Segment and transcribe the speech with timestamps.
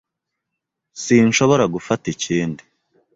[1.03, 2.63] Sinshobora gufata ikindi.